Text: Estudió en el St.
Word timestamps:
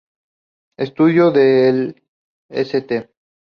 Estudió 0.79 1.27
en 1.35 1.93
el 1.93 1.95
St. 2.49 3.07